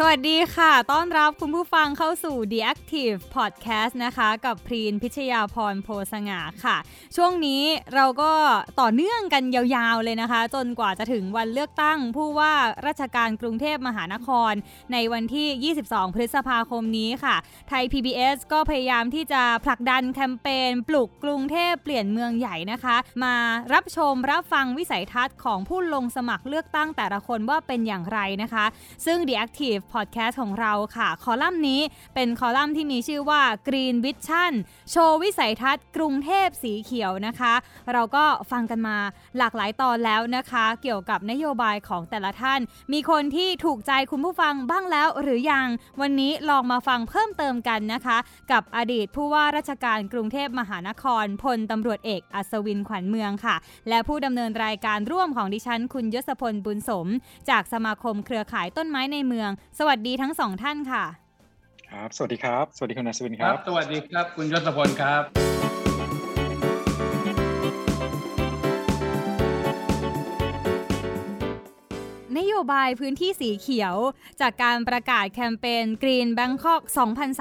[0.00, 6.76] สวัสดีค่ะ ต้อนรับคุณผู้ฟังเข้าสู่ The Active Podcast นะคะ กับพรีนพิชยาพรโพสง่าค่ะ
[7.16, 7.62] ช่วงนี้
[7.94, 8.32] เราก็
[8.80, 12.52] ต่อเนื่องกันยาวๆเลยนะคะ จนกว่าจะถึงวันเลือกตั้ง ผู้ว่า
[12.86, 14.52] ราชการกรุงเทพมหานคร
[14.92, 17.36] ในวันที่ 22 พฤษภาคมนี้ค่ะ
[17.68, 23.36] ไทย PBS ก็พยายามที่จะผลักดันแคมเปญปลุกกรุงเทพเปลี่ยนเมืองใหญ่นะคะ มา
[23.72, 28.64] รับชมรับฟังวิสัยทัศน์ของผู้ลงสมัครเลือกตั้งแต่ละคนว่าเป็นอย่างไรนะคะ
[29.06, 31.80] ซึ่ง The Active Podcast ของเราค่ะ คอลัมน์นี้
[32.14, 34.52] เป็นคอลัมน์ที่มีชื่อว่า Green Vision
[34.90, 37.54] โชว์วิสัยทัศน์กรุงเทพสีเขียวนะคะ
[37.92, 38.96] เราก็ฟังกันมา
[39.38, 42.60] หลากหลายตอนแล้วนะคะ เกี่ยวกับนโยบายของแต่ละท่าน
[42.92, 45.66] มีคนที่ถูกใจคุณผู้ฟังบ้างแล้วหรือยัง
[46.00, 48.18] วันนี้ลองมาฟังเพิ่มเติมกันนะคะ
[48.52, 53.56] กับอดีตผู้ว่าราชการกรุงเทพมหานครพลตำรวจเอกอัศวินขวัญเมืองค่ะ
[53.88, 57.06] และผู้ดำเนินรายการร่วมของดิฉัน คุณยศพลบุญสม
[57.50, 61.04] จากสมาคมเครือข่ายต้นไม้ในเมืองสวัสดีทั้งสองท่านค่ะ
[61.90, 65.22] ครับ สวัสดีครับ สวัสดีคุณอัศวินคครัรับ สวัสดีครับ คุณยศพลครับ
[72.38, 73.96] นโยบายพื้นที่สีเขียว
[74.40, 76.82] จากการประกาศแคมเปญ Green Bangkok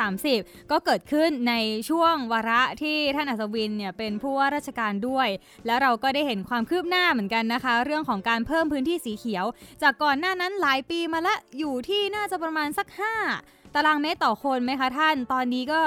[0.05, 1.53] 2030 ก็เกิดขึ้นใน
[1.89, 5.27] ช่วงวาระที่ท่านอัศวินเนี่ยเป็นผู้ว่าราชการด้วย
[5.65, 9.45] แล้วเราก็ได้เห็นความคืบหน้าเหมือนกันนะคะ เรื่องของการเพิ่มพื้นที่สีเขียว
[9.81, 15.81] จากก่อนหน้านั้นหลายปีมาแล้วอยู่ที่น่าจะประมาณสัก 5 ตารางเมตรต่อคนไหมคะท่าน ตอนนี้ก็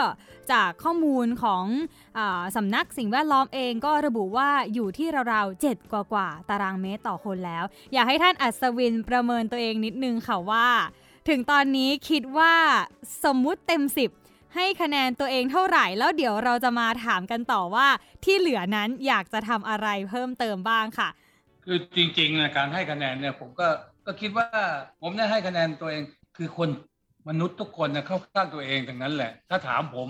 [0.52, 1.64] จากข้อมูลของ
[2.18, 2.20] อ
[2.56, 10.68] สำนักสิ่งแวดล้อมเองก็ระบุว่าอยู่ที่ราวๆ7กว่ากว่าตารางเมตรต่อคนแล้ว อยากให้ท่านอัศวินประเมินตัวเองนิดนึงค่ะว่า
[11.28, 12.54] ถึงตอนนี้คิดว่า
[13.24, 13.82] สมมุติเต็ม
[14.20, 17.86] 10ให้คะแนนตัวเองเท่าไหร่ แล้วเดี๋ยวเราจะมาถามกันต่อว่า
[18.24, 21.08] ที่เหลือนั้นอยากจะทำอะไรเพิ่มเติมบ้างค่ะ
[21.64, 23.68] คือจริงๆนะการให้คะแนนเนี่ยผมก็
[24.06, 24.46] ก็คิดว่า
[25.02, 26.02] ผมได้ให้คะแนนตัวเอง
[26.36, 26.68] คือคน
[27.28, 30.08] มนุษย์ทุกคนนะเข้าข้างตัวเองทั้งนั้นแหละ ถ้าถามผม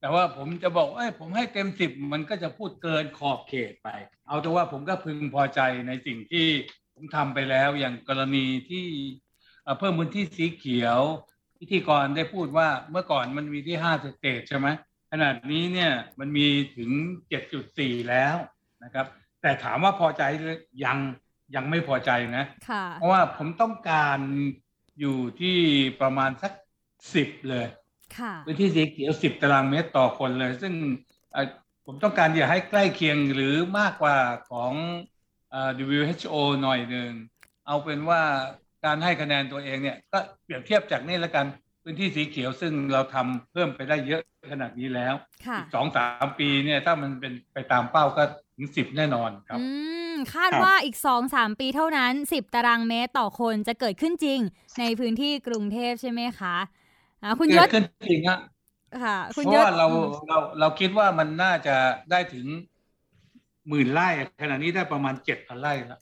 [0.00, 3.88] แต่ว่าผมจะบอกเอ้ยผมให้เต็มสิบมันก็จะพูดเกินขอบเขตไป
[4.26, 6.46] เอาแต่ว่าผมก็พึงพอใจในสิ่งที่
[6.94, 8.86] ผมทำไปแล้วอย่างกรณีที่
[9.62, 11.00] เอ่อเพิ่มพื้นที่สีเขียว
[11.58, 14.68] พิธีกรได้พูดว่าเมื่อก่อนมันมีที่ห้าสเตจใช่ไหม
[15.12, 16.46] ขนาดนี้เนี่ยมันมี
[16.76, 16.90] ถึง
[17.50, 18.36] 7.4 แล้ว
[18.84, 19.06] นะครับ
[19.42, 20.98] แต่ถามว่าพอใจหรือยัง
[21.54, 24.18] ยังไม่พอใจนะค่ะเพราะว่าผมต้องการ
[25.00, 25.56] อยู่ที่
[26.00, 26.52] ประมาณสัก
[27.14, 27.66] สิบเลย
[28.18, 30.72] ค่ะพื้นที่สีเขียวสิบตารางเมตรต่อคนเลย ซึ่ง
[31.32, 31.46] เอ่อ
[31.86, 34.16] ผมต้องการอย่าให้ใกล้เคียงหรือมากกว่า
[34.50, 34.72] ของ
[35.50, 37.10] เอ่อ WHO หน่อยหนึ่ง
[37.66, 38.20] เอาเป็นว่า
[38.84, 41.46] การให้คะแนนตัวเองเนี่ย ก็เปรียบเทียบจากนี่แล้วกัน
[41.82, 44.22] พื้นที่สีเขียวซึ่งเราทำเพิ่มไปได้เยอะ
[44.52, 45.14] ขนาดนี้แล้ว
[45.46, 48.22] ค่ะอีกสองสามปีเนี่ยถ้ามันเป็นไปตามเป้าก็
[48.56, 49.66] ถึงสิบแน่นอนครับอื
[50.09, 50.96] ม คาดครับว่าอีก
[51.28, 54.40] 2-3 ปีเท่านั้น 10 ตารางเมตรต่อคนจะเกิดขึ้นจริง
[54.80, 56.56] ในพื้นที่กรุงเทพใช่ไหมคะ
[57.22, 58.38] อ่าคุณยเกิศดขึ้นจริงฮะ
[59.02, 61.76] ค่ะ คุณเพราะยศว่าเราอืมเราเราคิดว่ามันน่าจะ
[62.10, 62.46] ได้ถึง
[63.68, 64.08] หมื่นไร่
[64.42, 66.00] ขณะนี้ได้ประมาณเจ็ดพันไร่แล้ว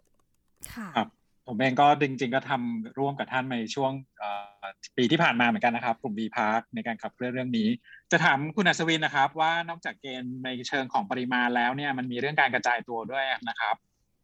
[0.75, 1.09] ค่ะครับ
[1.47, 4.31] ผมเองก็จริง ๆ ก็ทำร่วมกับท่านในช่วงเอ่
[4.63, 4.65] อ
[4.97, 7.69] ปีที่ผ่านมาเหมือนกันนะครับกลุ่ม B Park ในการขับเคลื่อนเรื่องนี้
[8.13, 13.77] จะถามคุณอัศวินนะครับ ว่านอกจากเกณฑ์ในเชิงของปริมาณแล้วเนี่ยมันมีเรื่องการกระจายตัวด้วยนะครับ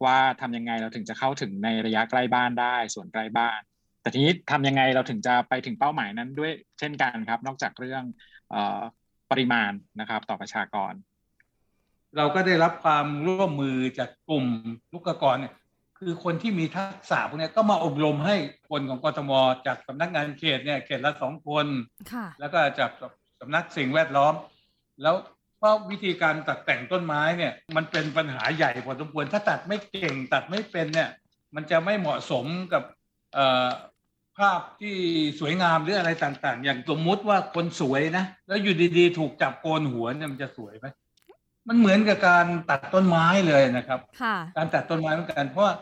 [0.05, 3.61] ว่าทำยังไงเราถึงจะเข้าถึงในระยะใกล้บ้านได้ส่วนใกล้บ้าน
[4.01, 8.03] แต่ทีนี้ทำยังไงเราถึงจะไปถึงเป้าหมายนั้นด้วยเช่นกันครับ นอกจากเรื่อง
[8.51, 8.81] เอ่อ
[9.31, 10.93] ปริมาณนะครับ ต่อประชากร
[12.17, 14.47] เราก็ได้รับความร่วมมือจากกลุ่ม
[14.93, 15.55] ลูกกรเนี่ย
[15.99, 18.37] คือคนที่มีทักษะพวกเนี้ยก็มาอบรมให้
[18.71, 19.33] คนของกทม
[19.67, 21.67] จากสำนักงานเขตเนี่ยเขตละสองคน
[22.13, 22.91] ค่ะแล้วก็จาก
[23.41, 24.35] สำนักสิ่งแวดล้อม
[25.03, 25.15] แล้ว
[25.65, 31.11] เพราะวิธีการตัดแต่งต้นไม้เนี่ยมันเป็นปัญหาใหญ่พอสมควรถ้าตัดไม่เก่งตัดไม่เป็นเนี่ย
[31.55, 32.83] มันจะไม่เหมาะสมกับ
[33.35, 33.69] เอ่อ
[34.39, 34.97] ภาพที่
[35.41, 40.87] สวยงามหรืออะไรต่างๆ อย่างสมมุติว่าคนสวยนะแล้วอยู่ดีๆ ถูกจับโกนหัวเนี่ยมันจะสวยไหม
[41.69, 45.75] มันเหมือนกับการตัดต้นไม้เลยนะครับค่ะการตัดต้นไม้เหมือนกัน เพราะว่า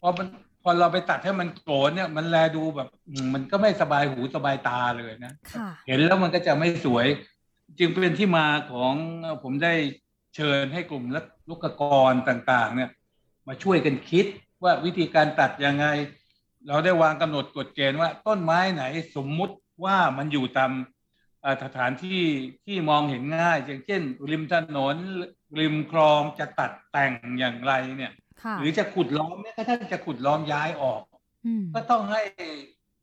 [0.00, 0.26] พอมัน
[0.62, 7.08] พอเราไปตัดให้มันโกรนเนี่ย มันแลดูแบบอืมมันก็ไม่สบายหูสบายตาเลยนะค่ะเห็นแล้วมันก็จะไม่สวย
[7.78, 9.74] จึงเป็นที่มาของเอ่อผมได้
[10.36, 11.04] เชิญให้กลุ่ม
[11.48, 12.90] ลูกกรต่างๆเนี่ย
[13.48, 14.26] มาช่วยกันคิด
[14.62, 15.86] ว่าวิธีการตัดยังไง
[16.68, 18.84] เราได้วางกำหนดกฎเกณฑ์ว่าต้นไม้ไหน
[19.16, 19.54] สมมุติ
[19.84, 20.72] ว่ามันอยู่ตาม
[21.42, 22.20] เอ่อสถานที่
[22.64, 24.96] ที่มองเห็นง่าย อย่างเช่น ริมถนน
[25.58, 28.12] ริมคลองจะตัดแต่งอย่างไรเนี่ย
[28.42, 31.02] ค่ะหรือจะขุดล้อมเนี่ยถ้าท่านจะขุดล้อมย้ายออก
[31.46, 32.22] อืมก็ต้องให้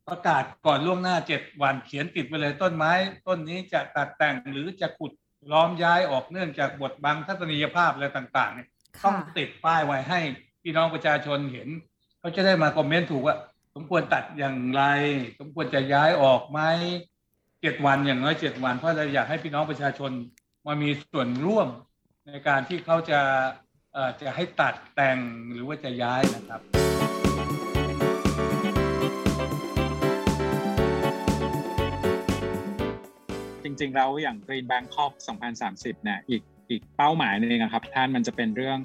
[0.07, 2.91] ประกาศก่อนล่วงหน้าเจ็ดวันเขียนติดไปเลยต้นไม้
[3.27, 5.11] ต้นนี้จะตัดแต่งหรือจะขุด
[5.51, 8.67] ล้อมย้ายออกเนื่องจากบทบังทัศนียภาพอะไรต่างๆเนี่ย
[9.03, 10.19] ต้องติดป้ายไว้ให้
[10.63, 11.69] พี่น้องประชาชนเห็น
[12.19, 13.35] เขาจะได้มาคอมเมนต์ถูกว่า
[13.75, 14.83] สมควรตัดอย่างไร
[15.39, 16.59] สมควรจะย้ายออกไหม
[17.61, 20.11] เจ็ดวันอย่างน้อยเจ็ดวันเพราะเราอยากให้พี่น้องประชาชน
[20.65, 21.67] มามีส่วนร่วม
[22.27, 23.21] ในการที่เขาจะ
[24.21, 25.17] จะให้ตัดแต่ง
[25.51, 26.61] หรือว่าจะย้ายนะครับ
[33.81, 35.13] ริงๆแล้วอย่าง Green Bangkok
[35.59, 38.79] 2030เนี่ยอีกอีกเป้าหมายนึงครับท่านมันจะเป็นเรื่อง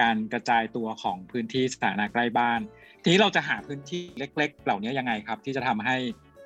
[0.00, 2.60] การกระจายตัวของพื้นที่สาธารณะใกล้บ้าน
[3.02, 5.96] ทีนี้เราจะหาพื้นที่เล็ก ๆ เหล่านี้ยังไงครับ ที่จะทำให้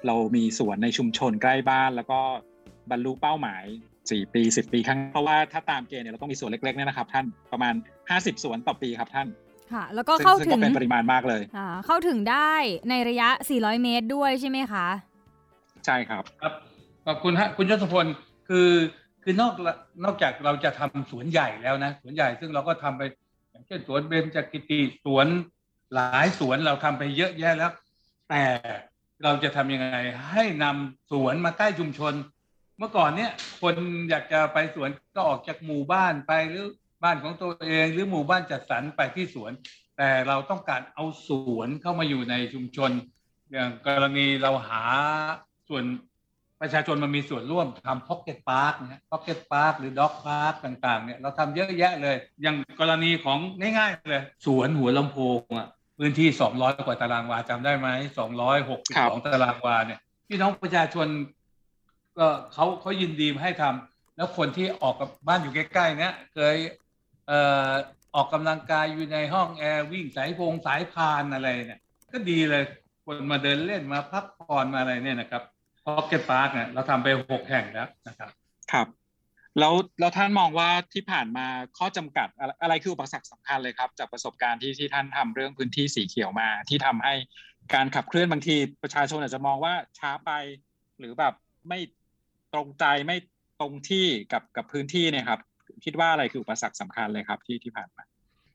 [0.07, 2.21] เรามีสวนในชุมชนใกล้บ้าน แล้วก็
[2.91, 3.65] บรรลุเป้าหมาย
[4.01, 7.75] 4 ปี 10 ปีครั้งเพราะว่าถ้าตามเกณฑ์เนี่ยเราต้องมีสวนเล็กๆเนี่ยนะครับ ท่านประมาณ
[8.09, 9.29] 50 สวนต่อปีครับท่าน
[9.73, 11.43] ค่ะ แล้วก็เข้าถึงเป็นปริมาณมากเลย
[11.87, 12.53] เข้าถึงได้
[12.91, 14.87] ในระยะ 400 เมตรด้วยใช่ไหมคะ
[15.87, 16.53] ใช่ครับครับ
[17.07, 18.07] ขอบคุณฮะคุณยศพล
[18.49, 18.71] คือ
[19.23, 19.55] คือนอก
[20.05, 23.03] นอกจากเราจะทำสวนใหญ่แล้วนะสวนใหญ่ซึ่งเราก็ทำไป
[23.51, 25.27] อย่างเช่นสวนเบญจกิติสวน
[25.95, 27.73] หลายสวนเราทำไปเยอะแยะแล้ว
[28.31, 28.45] แต่
[29.23, 29.99] เราจะทำยังไง
[30.31, 32.15] ให้นำสวนมาใกล้ชุมชน
[32.79, 33.31] เมื่อก่อนเนี้ย
[33.63, 33.75] คน
[34.11, 36.67] อยากจะไปสวนก็ออกจากหมู่บ้านไปหรือ
[37.05, 39.53] บ้านของตัวเองหรือหมู่บ้านจัดสรรไปที่สวน
[39.97, 42.91] แต่เราต้องการเอาสวนเข้ามาอยู่ในชุมชน
[43.53, 44.83] อย่างกรณีเราหา
[45.69, 45.85] ส่วน
[46.61, 53.39] ประชาชนมันมีส่วนร่วมทำ pocket park นะ pocket park หรือ dog park ต่างๆเนี่ยเราทำเยอะแยะเลย อย่างกรณีของ
[53.79, 55.69] ง่ายๆเลย สวนหัวลำโพงอะ
[55.99, 57.89] พื้นที่ 200 กว่าตารางวาจำได้ไหม
[58.57, 61.07] 262 ตารางวาเนี่ยพี่น้องประชาชน
[62.19, 66.57] ก็เขาเขายินดีให้ทำแล้วคนที่ออกกับบ้านอยู่ใกล้ๆเนี้ยเคย
[67.27, 67.71] เอ่อ
[68.15, 71.81] ออกกำลังกายอยู่ในห้องแอร์วิ่งสายพงสายพานอะไรเนี่ย
[72.13, 72.63] ก็ดีเลย
[73.05, 75.43] คนมาเดินเล่นมาพักผ่อนมาอะไรเนี่ยนะครับ
[75.87, 78.31] pocket park เนี่ยเราทำไปหกแห่งแล้วนะครับ
[78.73, 78.87] ครับ
[79.59, 81.47] แล้วแล้วท่านมองว่าที่ผ่านมา
[81.79, 82.29] ข้อจำกัด
[82.63, 87.15] อะไรคืออุปสรรคสำคัญเลยครับ จากประสบการณ์ที่ที่ท่านทำเรื่องพื้นที่สีเขียวมาที่ทำให้
[87.75, 90.31] การขับเคลื่อนบางทีประชาชนอาจจะมองว่าช้าไป
[90.99, 91.35] หรือแบบ
[91.69, 91.79] ไม่
[92.53, 93.17] ตรงใจไม่
[93.61, 95.41] ตรงที่กับกับพื้นที่เนี่ยครับ
[95.85, 98.05] คิดว่าอะไรคืออุปสรรคสำคัญเลยครับที่ที่ผ่านมา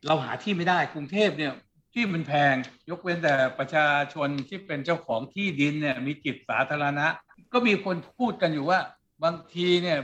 [0.08, 1.54] เราหาที่ไม่ได้กรุงเทพเนี่ย
[1.94, 2.56] ที่มันแพง
[2.90, 7.08] ยกเว้นแต่ประชาชนที่เป็นเจ้าของที่ดินเนี่ยมีจิตสาธารณะ
[7.54, 8.80] ก็มีคนพูดกันอยู่ว่า
[9.24, 10.00] บางทีเนี่ย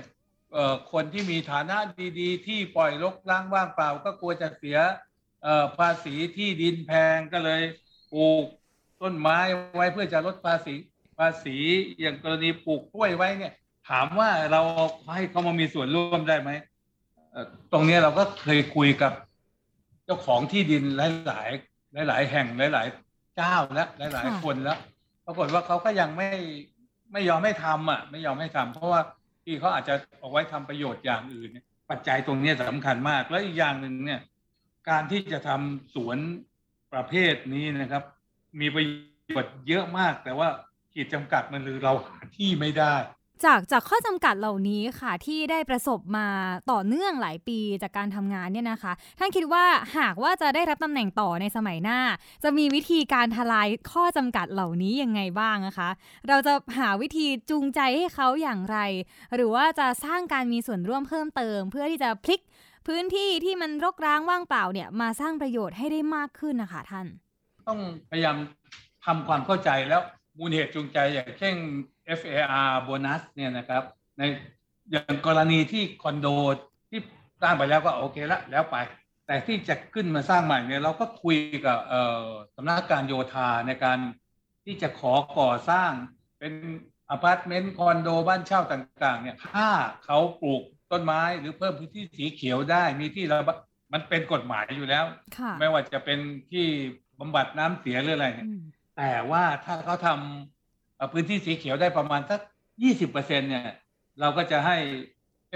[0.92, 1.78] คนที่มีฐานะ
[2.20, 4.78] ดีๆ ที่ปล่อยรกล้างว่างเปล่า ก็กลัวจะเสีย
[5.78, 7.62] ภาษีที่ดินแพงก็เลย
[8.14, 8.46] ปลูก
[9.02, 9.40] ต้นไม้
[9.76, 10.76] ไว้เพื่อจะลดภาษี
[11.18, 11.58] ภาษี
[12.00, 13.54] อย่างกรณีปลูกกล้วยไว้เนี่ย
[13.90, 14.62] ถามว่าเรา
[15.16, 16.52] ให้เขามามีส่วนร่วมได้ไหม
[17.72, 19.14] ตรงนี้เราก็เคยคุยกับ
[20.06, 20.84] เจ้าของที่ดิน
[21.28, 21.50] หลาย
[22.10, 24.78] หลาย ๆ แห่งหลาย ๆ เจ้าและหลาย ๆ คนแล้ว
[25.26, 26.30] ปรากฏว่าเขาก็ยังไม่
[27.12, 29.02] ไม่ยอมให้ทำอะ ไม่ยอมให้ทำเพราะว่า
[29.46, 31.50] ที่เขาอาจจะเอาไว้ทำประโยชน์อย่างอื่น
[31.90, 34.22] ปัจจัยตรงนี้สำคัญมาก แล้วอีกอย่างหนึ่งเนี่ย
[34.90, 36.18] การที่จะทำสวน
[36.94, 38.04] ประเภทนี้นะครับ
[38.60, 40.50] มีประโยชน์เยอะมาก แต่ว่า
[40.94, 42.96] ขีดจำกัดมันหรือเราหาที่ไม่ได้
[43.46, 46.28] จากจากข้อจำกัดเหล่านี้ค่ะที่ได้ประสบมา
[46.72, 49.66] ต่อเนื่องหลายปีจากการทำงานเนี่ยนะคะ ท่านคิดว่า
[49.98, 52.00] หากว่าจะได้รับตำแหน่งต่อในสมัยหน้า
[52.44, 55.90] จะมีวิธีการทลายข้อจำกัดเหล่านี้ยังไงบ้างนะคะ
[56.28, 58.78] เราจะหาวิธีจูงใจให้เขาอย่างไร
[59.36, 62.42] หรือว่าจะสร้างการมีส่วนร่วมเพิ่มเติม เพื่อที่จะพลิก
[62.88, 67.08] พื้นที่ที่มันรกร้างว่างเปล่าเนี่ยมาสร้างประโยชน์ให้ได้มากขึ้นนะคะท่าน
[67.68, 67.80] ต้อง
[68.10, 68.38] พยายาม
[69.06, 70.02] ทำความเข้าใจแล้ว
[70.38, 71.56] มูลเหตุจูงใจอย่างเช่น
[72.20, 73.84] FAR โบนัสเนี่ยนะครับ
[74.18, 74.22] ใน
[74.92, 76.28] อย่างกรณีที่คอนโด
[76.90, 77.00] ที่
[77.42, 78.78] สร้างไปแล้วก็โอเคละแล้วไป
[79.28, 81.78] แต่ที่จะขึ้นมาสร้างใหม่เนี่ยเราก็คุยกับ
[82.56, 84.00] สำนักการโยธาในการ
[84.66, 85.92] ที่จะขอก่อสร้าง
[86.40, 86.54] เป็น
[87.10, 89.68] อพาร์ตเมนต์คอนโดบ้านเช่าต่างๆเนี่ยถ้า
[90.06, 90.62] เขาปลูก
[90.92, 93.50] ต้นไม้หรือเพิ่มพื้นที่สีเขียวได้มีที่ระบ
[93.94, 95.06] มันเป็นกฎหมายอยู่แล้ว
[95.60, 96.20] ไม่ว่าจะเป็น
[96.52, 96.66] ที่
[97.20, 98.50] บำบัดน้ำเสียหรืออะไรเนี่ย
[98.98, 100.57] แต่ว่าถ้าเขาทำ
[101.12, 102.40] พื้นที่สีเขียวได้ประมาณสัก
[102.84, 103.66] ยี่สิบเปอร์เซ็นเนี่ย
[104.20, 104.78] เราก็จะให้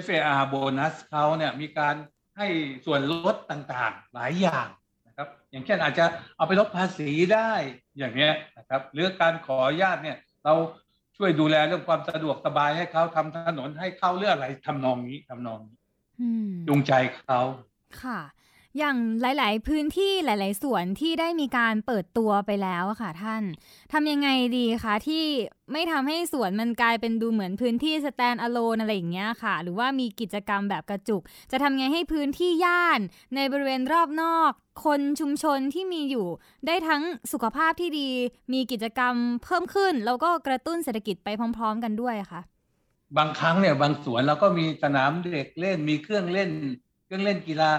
[0.05, 1.95] FAR โบนัสเขาเนี่ยมีการ
[2.37, 2.47] ให้
[2.85, 4.67] ส่วนลดต่างๆ หลายอย่าง
[5.07, 6.05] นะครับ อย่างเช่นอาจจะ
[6.37, 7.51] เอาไปลดภาษีได้
[7.97, 10.53] อย่างนี้นะครับหรือการขออนุญาตเนี่ยเรา
[11.17, 15.77] ช่วยดูแลเรื่องความสะดวกสบายให้เขาทำถนนให้เข้าเรื่องอะไรทำนองนี้ทำนองนี้
[16.67, 17.41] จูงใจเขา
[18.01, 18.19] ค่ะ
[18.77, 23.43] อย่างหลาย ๆ พื้นที่หลาย ๆ ส่วนที่ได้มีการเปิดตัวไปแล้วค่ะท่าน
[23.93, 25.25] ทำยังไงดีคะที่
[25.71, 32.99] ไม่ทำให้สวนมันกลายเป็นดูเหมือนพื้นที่สแตนอะโลนอะไรอย่างเงี้ยค่ะ หรือว่ามีกิจกรรมแบบกระจุก จะทำไงให้พื้นที่ย่าน
[33.35, 34.51] ในบริเวณรอบนอก
[34.85, 36.27] คนชุมชนที่มีอยู่
[36.67, 37.01] ได้ทั้ง
[37.31, 38.09] สุขภาพที่ดี
[38.53, 42.41] มีกิจกรรมเพิ่มขึ้น แล้วก็กระตุ้นเศรษฐกิจไปพร้อม ๆ กันด้วยค่ะ
[43.17, 46.49] บางครั้งเนี่ยบางสวนเราก็มีสนามเด็กเล่นมีเครื่องเล่น
[47.05, 47.71] เครื่องเล่นกีฬา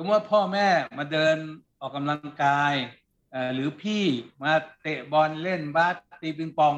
[0.00, 1.36] มมติว่าพ่อแม่มาเดิน
[1.80, 2.74] ออกกำลังกาย
[3.54, 4.04] หรือพี่
[4.42, 4.52] มา
[4.82, 6.74] เตะบอลเล่นบาสตีปิงปอง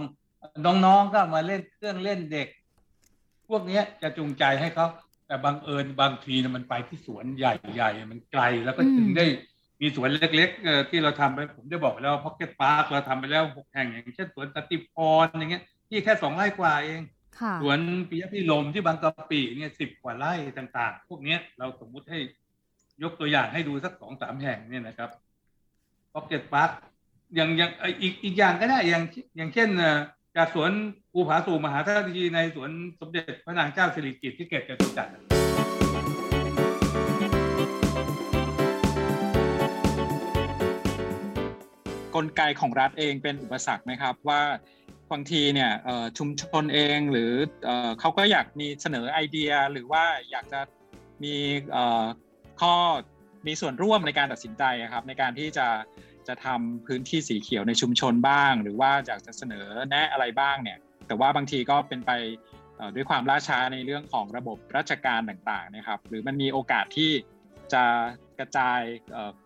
[0.67, 2.49] น้องๆก็มาเล่นเครื่องเล่นเด็ก
[3.49, 4.87] พวกนี้จะจูงใจให้เขา
[5.26, 9.26] แต่บังเอิญบางทีนะมันไปที่สวนใหญ่ๆมันไกลแล้วก็ถึงได้
[9.81, 17.02] มีสวนเล็กๆที่เราทำไปผมได้บอกแล้ว pocket park เราทำไปแล้วหกแห่งอย่างเช่นสวนตติพรอย่างเงี้ย ที่แค่สองไร่กว่าเอง
[17.61, 22.19] สวนปิยพิลมที่บางกะปิเนี่ยสิบกว่าไร่ต่างๆ พวกนี้เราสมมุติให้
[23.02, 25.11] ยกตัวอย่างให้ดูสักสองสามแห่งเนี่ยนะครับ
[26.12, 26.71] pocket park
[27.35, 27.71] อย่างอย่าง
[28.02, 29.04] อีกอีกอย่างก็ได้อย่าง
[29.37, 29.68] อย่างเช่น
[30.37, 30.71] จากสวน
[31.12, 35.11] ภูผาสู่มหาธาตุีในสวนสมเด็จพระนางเจ้าสิริกิติ์ที่เก็บจตุจักร
[42.14, 44.42] กลไกของรัฐเองเป็นอุปสรรคไหมครับว่า
[45.12, 45.71] บางทีเนี่ย
[46.18, 47.32] ชุมชนเองหรือ
[48.00, 50.61] เขาก็อยากมีเสนอไอเดียหรือว่าอยากจะ
[51.23, 51.35] มี
[52.62, 52.75] ข้อ
[53.47, 55.69] มีส่วนร่วมในการตัดสินใจครับในการที่จะ
[56.28, 62.11] จะทำพื้นที่สีเขียวในชุมชนบ้าง หรือว่าอยากจะเสนอแนะอะไรบ้างเนี่ยแต่ว่าบางทีก็เป็นไป
[62.95, 67.11] ด้วยความล่าช้าในเรื่องของระบบราชการต่างๆนะครับ หรือมันมีโอกาสที่
[67.73, 67.83] จะ
[68.38, 68.81] กระจาย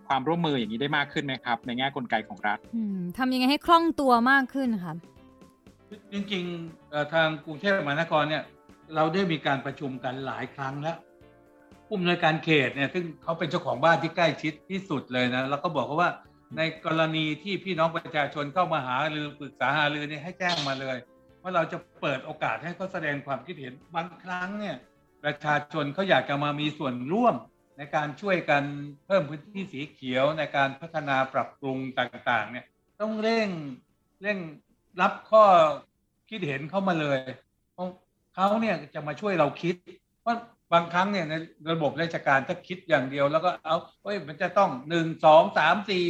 [0.08, 2.58] ความร่วมมืออย่างนี้ได้มากขึ้นไหมครับ ในแง่กลไกของรัฐ
[3.18, 4.96] ทำยังไงให้คล่องตัวมากขึ้นครับ
[6.12, 8.44] จริงๆทางกรุงเทพมหานครเนี่ย
[8.94, 10.96] เราได้มีการประชุมกันหลายครั้งแล้ว
[11.86, 16.10] ผู้อำนวยการเขตเนี่ยซึ่งเขาเป็นเจ้าของบ้านที่ใกล้ชิดที่สุดเลยนะแล้วก็บอกเขาว่า
[16.56, 20.96] ในกรณีที่พี่น้องประชาชนเข้ามาหาหรือปรึกษาหารือเนี่ยให้แจ้งมาเลย
[21.42, 24.76] ว่าเราจะเปิดโอกาสให้เขาแสดงความคิดเห็นบางครั้งเนี่ย
[25.24, 27.34] ประชาชนเขาอยากจะมามีส่วนร่วม
[27.78, 28.62] ในการช่วยกัน
[29.06, 32.64] เพิ่มพื้นที่สีเขียวในการพัฒนาปรับปรุงต่างๆ เนี่ย
[33.00, 33.48] ต้องเร่ง
[34.22, 34.38] เร่ง
[35.00, 35.44] รับข้อ
[36.30, 37.18] คิดเห็นเข้ามาเลย
[38.34, 39.74] เขาเนี่ยจะมาช่วยเราคิด
[40.22, 40.36] เพราะ
[40.72, 41.34] บางครั้งเนี่ยใน
[41.72, 46.04] ระบบราชการถ้าคิดอย่างเดียว แล้วก็เอาเฮ้ยมันจะต้องหนึ่งสองสามสี่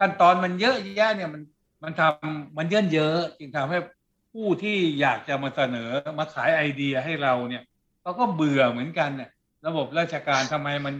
[0.00, 1.42] ขั้นตอนมันเยอะแยะเนี่ยมัน
[1.82, 3.78] มันทำมันเยื่นเยอะจึงทำให้
[4.32, 7.62] ผู้ที่อยากจะมาเสนอมาขายไอเดียให้เราเนี่ย
[8.02, 9.30] เขาก็เบื่อเหมือนกันเนี่ย
[9.66, 10.94] ระบบราชการทำไมมัน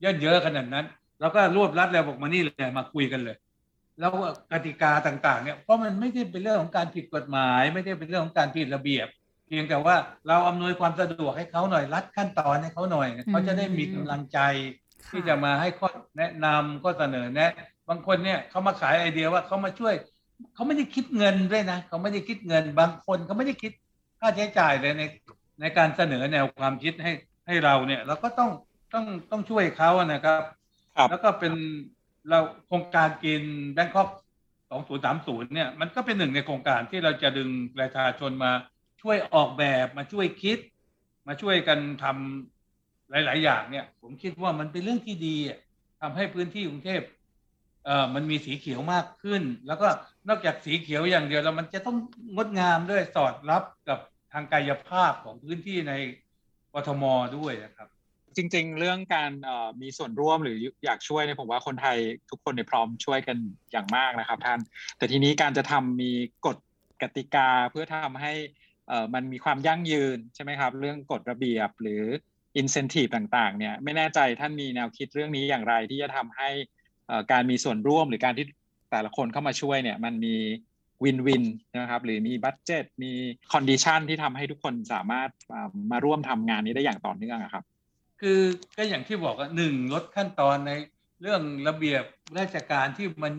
[0.00, 0.86] เยอะเยอะขนาดนั้น
[1.20, 3.36] แล้วก็รวบรัดแล้วบอกมานี่เลยมาคุยกันเลย
[3.98, 4.12] แล้ว
[4.52, 9.08] กติกาต่าง ๆ เนี่ยเพราะมันไม่ได้เป็นเรื่องของการผิดกฎหมาย ไม่ได้เป็นเรื่องของการผิดระเบียบ
[9.50, 9.96] พียงแต่ว่า
[10.28, 14.38] เราอำนวยความสะดวกให้เขาหน่อยรัดขั้นตอนให้เขาหน่อยเขาจะได้มีกำลังใจ
[15.10, 15.88] ที่จะมาให้ข้อ
[16.18, 17.52] แนะนำข้อเสนอแนะ
[17.88, 19.94] บางคนเนี่ยเขามาขายไอเดียว่าเขามาช่วย
[20.54, 23.72] เขาไม่ได้คิดเงินด้วยนะเขาไม่ได้คิดเงิน บางคนเขาไม่ได้คิด
[24.20, 25.02] ค่าใช้จ่ายเลยใน
[25.60, 27.12] ในการเสนอแนวความคิดให้
[27.46, 28.50] ให้เราเนี่ยเราก็ต้อง
[28.94, 30.42] ต้องต้องช่วยเขานะครับ
[31.10, 31.52] แล้วก็เป็น
[32.28, 33.42] เราโครงการกิน
[33.72, 34.08] แบงคอก
[34.78, 38.52] 2030เนี่ยมันก็เป็นหนึ่งในโครงการที่เราจะดึงประชาชนมา
[39.00, 40.58] ช่วยออกแบบมาช่วยคิด
[41.28, 45.36] มาช่วยกันทำหลาย ๆ อย่างเนี่ย ผมคิดว่ามันเป็นเรื่องที่ดี
[46.00, 47.02] ทำให้พื้นที่กรุงเทพ
[47.84, 49.88] เอ่อมันมีสีเขียวมากขึ้น แล้วก็
[50.28, 51.96] นอกจากสีเขียวอย่างเดียวแล้วมันจะต้อง
[52.34, 53.98] งดงามด้วยสอดรับกับ
[54.32, 55.92] ทางกายภาพของพื้นที่ใน
[56.74, 57.04] กทม
[57.36, 57.88] ด้วยนะครับ
[58.36, 59.30] จริง ๆ เรื่องการ
[59.82, 61.98] มีส่วนร่วมหรืออยากช่วยเนี่ยผมว่าคนไทย
[62.30, 63.36] ทุกคนในพร้อมช่วยกัน
[63.72, 64.60] อย่างมากนะครับ ท่าน
[64.96, 66.10] แต่ทีนี้การจะทำมี
[66.46, 66.56] กฎ
[67.02, 68.32] กติกาเพื่อทำให้
[69.14, 72.02] มันมีความยั่งยืนใช่ไหมครับ เรื่องกฎระเบียบหรือ
[72.60, 76.48] incentive ต่างๆเนี่ยไม่แน่ใจท่านมีแนวคิดเรื่องนี้อย่างไรที่จะทำให้
[77.32, 78.46] การมีส่วนร่วมหรือการที่
[78.90, 80.36] แต่ละคนเข้ามาช่วยเนี่ยมันมี
[81.04, 81.44] win-win
[81.78, 83.12] นะครับหรือมี budget มี
[83.52, 85.30] condition ที่ทำให้ทุกคนสามารถ
[85.92, 87.64] มาร่วมทำงานนี้ได้อย่างต่อเนื่องครับ
[88.20, 88.40] คือ
[88.76, 90.72] ก็อย่างที่บอกว่าหนึ่งลดขั้นตอนใน
[91.20, 92.04] เรื่องระเบียบ
[92.38, 93.34] ราชการที่มัน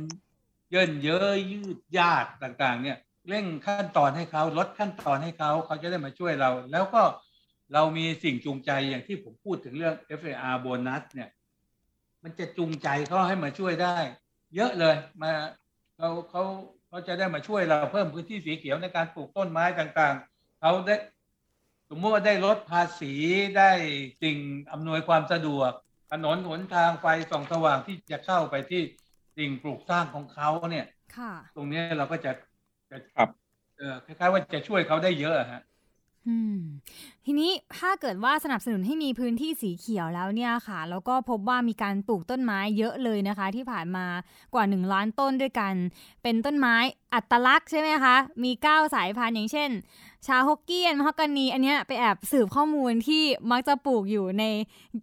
[0.72, 2.98] เยินเยอะยืดยากต่างๆ เนี่ย
[3.30, 7.02] เร่งขั้นตอนให้เขาลดขั้นตอนให้เขาเขาจะได้มาช่วยเรา แล้วก็
[7.74, 11.30] เรามีสิ่งจูงใจอย่างที่ผมพูดถึงเรื่อง FAR โบนัสเนี่ย
[12.24, 13.98] มันจะจูงใจเขาให้มาช่วยได้
[14.56, 15.32] เยอะเลยมา
[15.98, 16.44] เขาเขา
[16.88, 20.96] เขาจะได้มาช่วยเราเพิ่มพื้นที่สีเขียวในการปลูกต้นไม้ต่างๆเขาได้
[21.90, 23.14] สมมติว่าได้ลดภาษี
[23.58, 23.72] ได้
[24.24, 24.38] สิ่ง
[24.72, 25.72] อำนวยความสะดวก
[26.12, 28.82] ถนนหนทางไฟส่องสว่างที่จะเข้าไปที่
[29.38, 30.86] สิ่งปลูกสร้างของเขาเนี่ย
[31.56, 32.51] ตรงนี้เราก็จะจะ
[33.16, 33.30] ครับ
[33.78, 35.62] เออคล้ายๆว่าจะช่วยเขาได้เยอะฮะ
[37.26, 44.06] ทีนี้ถ้าเกิดว่าสนับสนุนให้มีพื้นที่สีเขียวแล้วเนี่ยค่ะ แล้วก็พบว่ามีการปลูกต้นไม้เยอะเลยนะคะ ที่ผ่านมา
[44.54, 45.74] กว่า 1 ล้านต้นด้วยกัน
[46.24, 46.76] เป็นต้นไม้
[47.14, 49.70] อัตลักษณ์ใช่ไหมคะ มี 9 สายพันธุ์อย่างเช่น
[50.28, 54.44] ชาฮกเกี้ยนมฮอกกานี อันนี้ไปแอบสืบข้อมูลที่มักจะปลูกอยู่ใน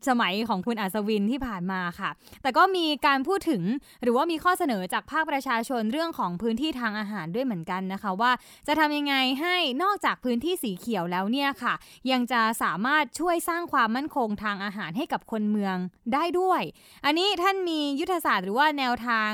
[0.08, 2.10] สมัยของคุณอัศวินที่ผ่านมาค่ะ
[2.42, 3.62] แต่ก็มีการพูดถึง
[4.02, 8.32] หรือว่ามีข้อเสนอจากภาคประชาชนเรื่องของพื้นที่ทางอาหารด้วยเหมือนกันนะคะ ว่า
[8.66, 11.74] จะทำยังไงให้นอกจากพื้นที่สีเขียวแล้วเนี่ยค่ะ
[12.10, 15.76] ยังจะสามารถช่วยสร้างความมั่นคงทางอาหารให้กับคนเมือง
[16.14, 16.62] ได้ด้วย
[17.04, 19.30] อันนี้ท่านมียุทธศาสตร์หรือว่าแนวทาง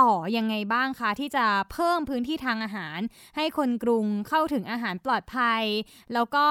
[0.00, 2.98] ต่อยังไงบ้างคะ ที่จะเพิ่มพื้นที่ทางอาหาร
[3.36, 5.62] ให้คนกรุงเข้าถึงอาหารปลอดภัย
[6.14, 6.46] แล้วก็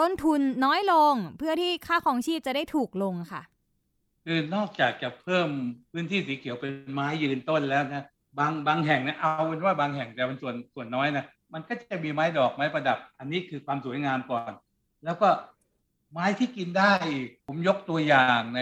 [0.00, 3.42] ต้นทุนน้อยลงเพื่อที่ค่าของชีพจะได้ถูกลงค่ะ
[4.24, 5.48] คือนอกจากจะเพิ่ม
[5.92, 8.04] พื้นที่สีเขียวเป็นไม้ยืนต้นแล้วนะ
[8.38, 14.52] บางบางแห่งนะเอาเป็นว่าบางแห่งแต่เป็นส่วนส่วนน้อยนะมันก็จะมีไม้ดอกไม้ประดับ อันนี้คือความสวยงามก่อน
[15.04, 15.28] แล้วก็
[16.12, 16.92] ไม้ที่กินได้
[17.46, 18.60] ผมยกตัวอย่างใน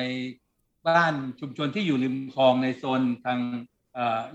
[0.87, 3.39] บ้านชุมชนที่อยู่ริมคลองในโซนทาง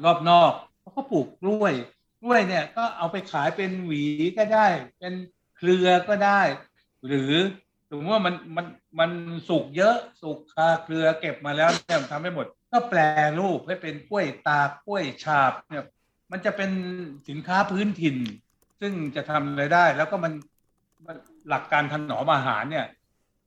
[0.04, 1.74] รอบนอกเขาก็ปลูกกล้วย
[2.22, 4.04] กล้วยเนี่ยก็เอาไปขายเป็นหวี
[4.38, 4.68] ก็ได้
[5.00, 5.13] เป็น
[5.58, 6.42] เครือก็ได้
[7.06, 7.34] หรือ
[7.89, 8.66] สมมติว่ามันมัน
[9.00, 9.12] มัน
[9.50, 13.00] สุกเยอะสุกคาเครือเก็บมาแล้วเนี่ยทำให้หมด ก็แปล
[13.39, 15.86] รูปให้เป็นกล้วยตากล้วยฉาบเนี่ย
[16.32, 16.72] มันจะเป็น
[17.30, 18.18] สินค้าพื้นถิ่น
[18.82, 20.34] ซึ่งจะทำอะไรได้ แล้วก็มัน
[21.50, 22.88] หลักการถนอมอาหารเนี่ย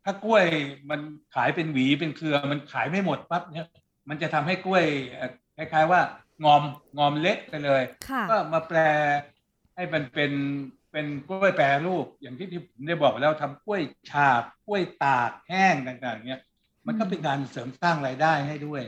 [0.04, 0.44] ถ้ากล้วย
[0.90, 1.00] มัน
[1.34, 3.68] ขายเป็นหวีเป็นเครือ มันขายไม่หมดปั๊บเนี่ย
[4.08, 4.84] มันจะทำให้กล้วย
[5.56, 6.00] คล้ายๆว่า
[6.44, 6.62] งอม
[6.98, 7.82] งอมเล็กไปเลย
[8.30, 8.78] ก็มาแปล
[9.74, 10.32] ให้มันเป็น
[10.92, 16.40] เป็นกล้วยแปรรูปอย่างที่ที่ผมได้บอกแล้วทำกล้วยฉาบกล้วยตากแห้งต่างๆเนี้ย
[16.86, 18.82] มันก็เป็นการเสริมสร้างรายได้ให้ด้วย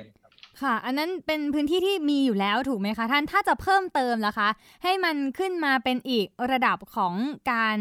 [0.63, 4.49] ค่ะ อันนั้นเป็นพื้นที่ที่มีอยู่แล้วถูกไหมคะท่าน ถ้าจะเพิ่มเติมล่ะคะ
[4.83, 7.15] ให้มันขึ้นมาเป็นอีกระดับของ
[7.53, 7.79] การ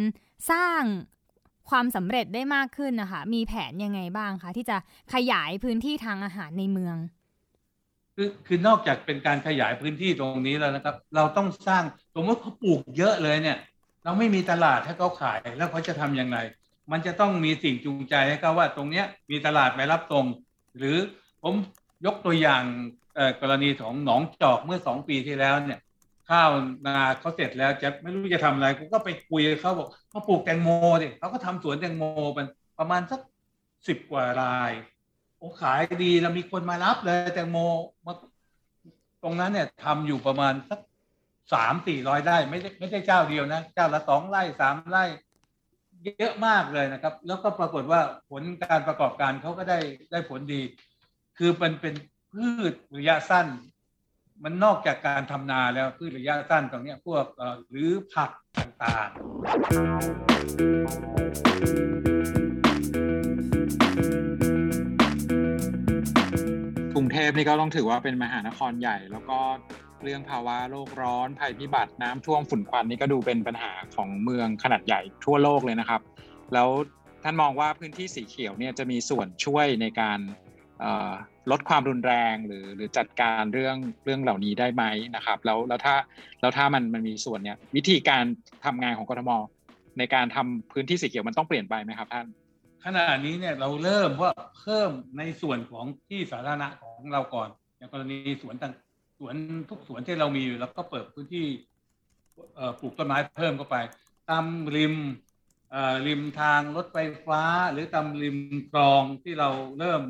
[0.51, 0.81] สร้าง
[1.69, 4.77] ความสำเร็จได้มากขึ้นนะคะ มีแผนยังไงบ้างคะที่จะ
[5.13, 6.95] ขยายพื้นที่ทางอาหารในเมือง
[8.15, 11.83] คือคือนอกจากเป็นการขยายพื้นที่ตรงนี้แล้วนะครับ เราต้องสร้าง
[12.15, 13.57] สมมติเขาปลูกเยอะเลยเนี่ย
[14.03, 16.37] เราไม่มีตลาดให้เขาขายแล้วเขาจะทำยังไง
[16.91, 20.25] มันจะต้องมีสิ่งจูงใจให้เขาว่าตรงเนี้ยมีตลาดไม่รับตรง
[20.77, 20.97] หรือ
[21.43, 21.53] ผม
[22.05, 22.63] ยกตัวอย่าง
[23.41, 25.79] กรณีของหนองจอกเมื่อสองปีที่แล้วเนี่ย
[26.29, 26.49] ข้าว
[26.87, 30.69] นาเขาเสร็จแล้วจะไม่รู้จะทำอะไรกูก็ไปคุยเขาบอกเขาปลูกแตงโม
[31.01, 32.03] ดิเขาก็ทำสวนแตงโม
[32.33, 32.47] เป็น
[32.79, 33.19] ประมาณสัก
[33.87, 34.71] สิบกว่าราย
[35.43, 37.57] โอ้ขายดีแล้วมีคนมารับเลยแตงโม
[38.05, 38.13] มา
[39.23, 40.79] ตรงนั้นเนี่ยทำอยู่ประมาณสัก
[41.53, 45.05] สามสี่ร้อยได้ไม่ได้ไม่ใช่เจ้าเดียวนะ เจ้าละสองไร่สามไร่
[46.19, 49.79] เยอะมากเลยนะครับ แล้วก็ปรากฏว่าผลการประกอบการเขาก็ได้
[50.11, 50.61] ได้ผลดี
[51.37, 51.93] คือมันเป็น
[52.31, 53.47] พืชระยะสั้น
[54.43, 57.25] มันนอกจากการทำนาแล้วพืชระยะสั้นตรงนี้พวก
[57.69, 62.02] หรือผักต่างๆ
[66.95, 69.39] กรุงเทพนี่ก็ต้องถือว่าเป็นมหานครใหญ่ แล้วก็
[70.03, 76.01] เรื่องภาวะโลกร้อนภัยพิบัติน้ำท่วมฝุ่นควันนี่ก็ดูเป็นปัญหาของเมืองขนาดใหญ่ทั่วโลกเลยนะครับ
[76.53, 76.69] แล้ว
[77.23, 80.19] ท่านมองว่าพื้นที่สีเขียวเนี่ยจะมีส่วนช่วยในการ
[81.51, 84.83] ลดความรุนแรงหรือหรือจัดการเรื่องเรื่องเหล่านี้ได้ไหม
[85.15, 85.95] นะครับ แล้วแล้วถ้า
[86.41, 88.23] แล้วถ้ามันมันมีส่วนเนี่ยวิธีการ
[88.65, 89.31] ทำงานของกรทม
[89.97, 92.25] ในการทำพื้นที่สีเขียวมันต้องเปลี่ยนไปไหมครับท่าน
[92.85, 98.73] ขณะนี้เนี่ยเราเริ่มว่าเพิ่มในส่วนของที่สาธารณะของเราก่อน อย่างกรณีสวนต่าง
[99.19, 99.35] สวน
[99.69, 101.45] ทุกสวนที่เรามีอยู่แล้วก็เปิดพื้นที่
[102.79, 103.77] ปลูกต้นไม้เพิ่มเข้าไป
[104.29, 104.95] ตามริม
[106.07, 107.41] ริมทางรถไฟฟ้า
[107.71, 108.37] หรือตามริม
[108.71, 110.01] คลองที่เราเริ่ม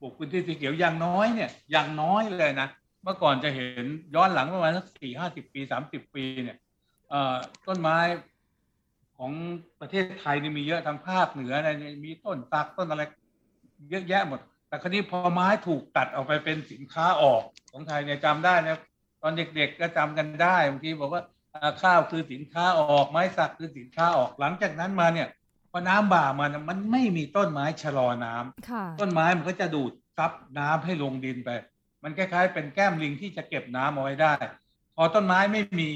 [0.00, 2.68] ปลูกพื้นที่สีเขียวอย่างน้อยเนี่ยอย่างน้อยเลยนะ
[3.02, 6.58] เมื่อก่อนจะเห็นย้อนหลังประมาณสักสี่ห้าสิบปีสามสิบปีเนี่ย
[7.66, 7.98] ต้นไม้
[9.18, 9.32] ของ
[9.80, 11.70] ประเทศไทยนี่มีเยอะทางภาคเหนืออะไร
[12.04, 13.02] มีต้นตักต้นอะไร
[13.90, 18.78] เยอะแยะหมด แต่ครนี้พอไม้ถูกตัดออกไปเป็นสินค้าออกของไทยเนี่ยจำได้นะ
[19.22, 21.22] ตอนเด็กๆก็จำกันได้บางทีบอกว่า
[21.82, 25.28] ข้าวคือสินค้าออกไม้สักคือสินค้าออกหลังจากนั้นมาเนี่ย
[25.70, 31.50] พอน้ำบ่ามันมันไม่มีต้นไม้ชะลอน้ำต้นไม้มันก็จะดูดซับน้ำให้ลงดินไป
[32.02, 34.32] มันคล้ายๆ เป็นแก้มลิงที่จะเก็บน้ำเอาไว้ได้
[34.96, 35.88] พอต้นไม้ไม่มี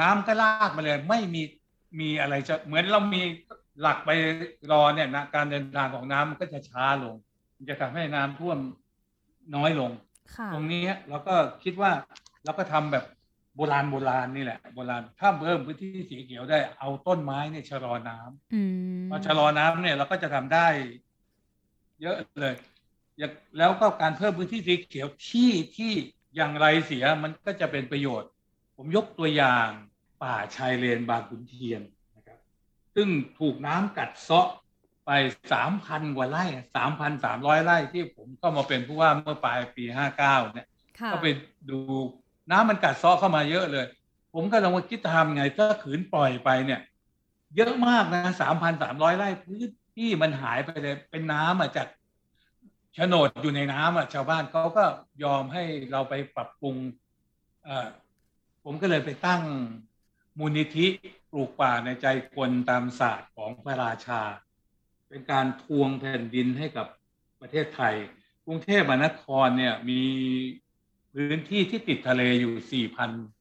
[0.00, 1.42] น้ำก็ลากมาเลย ไม่มี
[2.00, 3.22] มีอะไรจะเหมือนเรามี
[3.80, 4.10] หลักไป
[4.70, 7.14] รอเนี่ยนะการเดินทางของน้ำมันก็จะช้าลง
[7.56, 8.58] มันจะทำให้น้ำท่วม
[9.56, 9.90] น้อยลง
[10.52, 11.92] ตรงนี้เราก็คิดว่า
[12.44, 13.04] เราก็ทำแบบ
[13.56, 20.66] โบราณโบราณนี่แหละโบราณถ้าเพิ่มพื้นที่สีเขียวได้เอาต้นไม้เนี่ยชะลอน้ำพอชะลอน้ำเนี่ยเราก็จะทำได้
[22.02, 22.54] เยอะเลย
[23.58, 25.92] แล้วก็การเพิ่มพื้นที่สีเขียวที่ที่
[26.36, 28.30] อย่างไรเสียมันก็จะเป็นประโยชน์
[28.76, 29.68] ผมยกตัวอย่าง
[30.22, 31.82] ป่าชายเลนบางขุนเทียน
[32.16, 32.38] นะครับ
[32.94, 34.48] ซึ่งถูกน้ำกัดเซาะ
[35.06, 35.10] ไป
[35.52, 36.44] สามพันกว่าไร่
[36.76, 40.66] สามพันสามร้อยไร่ที่ผมก็มาเป็นผู้ว่าเมื่อปลายปีห้าเก้าเนี่ย
[41.12, 41.26] ก็ไป
[41.70, 41.78] ดู
[42.50, 43.86] น้ำมันกัดซ้อเข้ามาเยอะเลย
[44.34, 46.80] ผมก็ลองมาคิดทำไงถ้าขืนปล่อยไปเนี่ย
[47.56, 49.56] เยอะมากนะสามพันสามร้อยไร่พื้น
[49.96, 51.88] ที่มันหายไปเลยเป็นน้ำอะจาก
[52.94, 54.84] โฉนดอยู่ในน้ำอะชาวบ้านเขาก็
[55.24, 56.76] ยอมให้เราไปปรับปรุง
[57.64, 57.88] เอ่อ
[58.64, 59.42] ผมก็เลยไปตั้ง
[60.38, 60.86] มูลนิธิ
[61.30, 64.22] ปลูกป่าในใจคนตามศาสตร์ของพระราชา
[65.08, 66.86] เป็นการทวงแผ่นดินให้กับ
[67.40, 67.94] ประเทศไทย
[68.46, 70.02] กรุงเทพมหานครเนี่ยมี
[71.12, 72.84] พื้นที่ที่ติดทะเลอยู่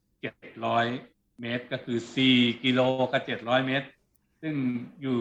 [0.03, 1.97] 4,700 เมตร ก็คือ
[2.31, 2.81] 4 กิโล
[3.11, 3.87] กับ 700 เมตร
[4.41, 4.55] ซึ่ง
[5.01, 5.17] อยู่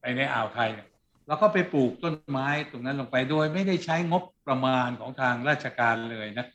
[0.00, 0.70] ไปในอ่าวไทย
[1.26, 6.46] แล้วก็ไปปลูกต้นไม้ตรงนั้นลงไปโดยไม่ได้ใช้งบประมาณของทางราชการเลยนะ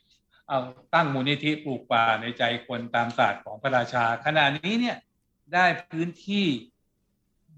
[0.48, 0.60] เอา
[0.94, 4.98] ตั้งมูลนิธิปลูกป่าในใจคนตามศาสตร์ของพระราชา ขณะนี้เนี่ย
[5.54, 6.46] ได้พื้นที่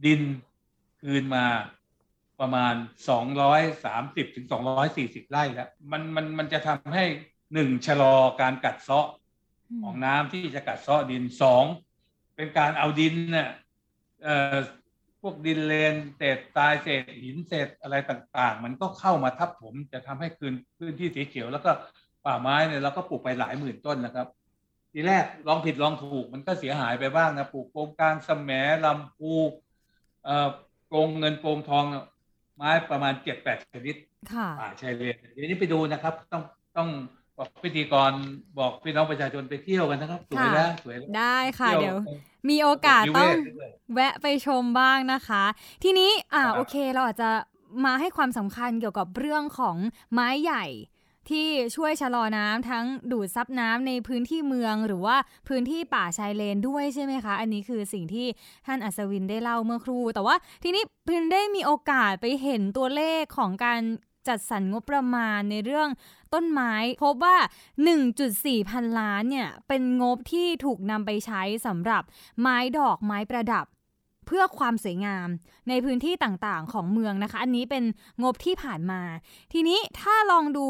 [0.06, 0.22] ดิน
[1.02, 1.46] คืนมา
[2.40, 2.74] ประมาณ
[3.56, 4.48] 230ถึง
[4.88, 7.06] 240 ไร่แล้ว มันมันมันจะทำให้
[7.54, 9.08] หนึ่งชะลอการกัดเซาะ
[9.84, 11.64] ของน้ำที่จะกัดเซาะดินสอง
[12.36, 13.50] เป็นการเอาดินเนี่ย
[14.24, 14.58] เอ่อ
[15.22, 21.72] พวกดินเลนเศษทรายเศษหินเศษอะไรต่าง ๆ มันก็เข้ามาทับถมจะทำให้คืนพื้นที่สีเขียวแล้วก็
[22.26, 24.28] ป่าไม้เนี่ยเราก็ปลูกไปหลายหมื่นต้นนะครับ
[24.92, 29.34] ทีแรกลองผิดลองถูกมันก็เสียหายไปบ้างนะปลูกโกงกลางสมแหลำพู
[30.26, 30.50] เอ่อ
[30.90, 31.86] โกงเงินโกงทอง
[32.56, 33.96] ไม้ประมาณเจ็ดแปดชนิด
[34.34, 36.44] ค่ะป่าชายเลนเดี๋ยวนี้ไปดูนะครับ ต้อง
[36.78, 36.90] ต้อง
[37.38, 38.12] บอกพิธีกร
[38.60, 42.18] บอกพี่น้องประชาชนไปเที่ยวกันนะครับสวยแล้วสวยแล้วได้ค่ะที่เดี๋ยวตรง
[42.50, 45.44] มีโอกาสนิเวต้องศด้วยแวะไปชมบ้างนะคะ
[45.84, 47.30] ทีนี้อ่าครับโอเคเราอาจจะ
[47.86, 49.76] มาให้ความสำคัญเกี่ยวกับเรื่องของ
[50.14, 50.66] ไม้ใหญ่
[51.30, 58.28] ที่ช่วยชะลอน้ำทั้งดูดซับน้ำในพื้นที่เมือง หรือว่าพื้นที่ป่าชายเลนด้วยใช่ไหมคะ อันนี้คือสิ่งที่
[58.66, 63.82] ท่านอัศวินได้เล่าเมื่อครู่ แต่ว่าทีนี้พินได้มีโอกาสไปเห็นตัวเลขของการ
[64.28, 65.90] จัดสรรงบประมาณในเรื่อง
[66.34, 67.38] ต้นไม้พบว่า
[68.04, 72.04] 1.4 พันล้านเนี่ย เป็นงบที่ถูกนำไปใช้สำหรับ
[72.40, 73.66] ไม้ดอกไม้ประดับ
[74.26, 75.28] เพื่อความสวยงาม
[75.70, 77.84] ในพื้นที่ต่างๆของเมืองนะคะ อันนี้เป็น
[78.24, 79.02] งบที่ผ่านมา
[79.54, 80.68] ทีนี้ถ้าลองดู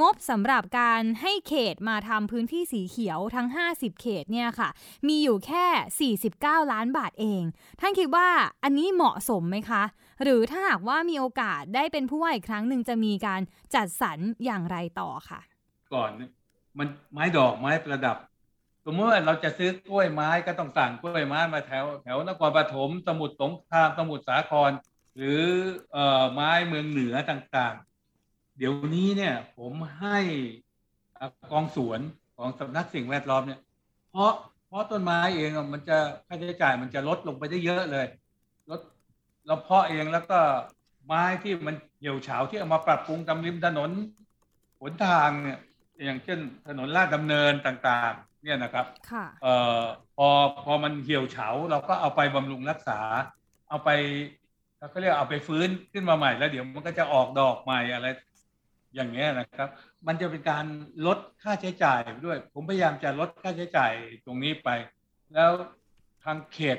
[0.00, 4.68] งบสำหรับการให้เขตมาทำพื้นที่สีเขียวทั้ง 50 เขตเนี่ยค่ะ
[5.08, 7.42] มีอยู่แค่ 49 ล้านบาทเอง
[7.80, 8.28] ท่านคิดว่า
[8.64, 9.82] อันนี้เหมาะสมไหมคะ
[10.22, 13.40] หรือถ้าหากว่ามีโอกาสได้เป็นผู้ว่าอีกครั้งหนึ่งจะมีการ
[13.74, 15.40] จัดสรรอย่างไรต่อค่ะ
[15.94, 16.30] ก่อนเนี่ย
[16.78, 18.16] มันไม้ดอกไม้ประดับ
[18.86, 24.70] สมมติว่าเราจะซื้อกล้วยไม้ก็ต้องสั่งกล้วยไม้มาแถวแถวนครปฐมสมุทรสงครามสมุทรสาคร
[25.16, 25.40] หรือ
[25.92, 27.93] เอ่อไม้เมืองเหนือต่างๆ
[28.58, 30.18] เดี๋ยวนี้เนี่ยผมให้
[31.18, 32.00] อะกองสวน
[32.36, 33.60] ของสำนักสิ่งแวดล้อมเนี่ย
[34.10, 34.32] เพราะ
[34.66, 38.06] เพราะต้นไม้เองอะมันจะค่าใช้จ่ายมันจะลดลงไปได้เยอะเลย
[38.70, 38.80] ลด
[39.46, 40.38] เราเพาะเองแล้วก็
[41.06, 43.90] ไม้ที่มันเหี่ยวเฉาที่เอามาปรับปรุงตามริมถนน
[44.80, 45.58] หนทางเนี่ย
[46.04, 46.38] อย่างเช่น
[46.68, 49.82] ถนนลาดดำเนินต่างๆ เนี่ยนะครับค่ะเอ่อ
[50.16, 50.28] พอ
[50.64, 53.00] พอมันเหี่ยวเฉาเราก็เอาไปบำรุงรักษา
[53.68, 53.90] เอาไป
[54.90, 58.06] เขาเรียกเอาไปฟื้นขึ้นมาใหม่แล้วเดี๋ยวมันก็จะออกดอกใหม่อะไร
[58.94, 59.68] อย่างเงี้ยนะครับ
[60.06, 60.64] มันจะเป็นการ
[61.06, 63.92] ลดค่าใช้จ่ายด้วย ผมพยายามจะลดค่าใช้จ่าย
[64.24, 64.68] ตรงนี้ไป
[65.34, 65.50] แล้ว
[66.24, 66.76] ทางเขต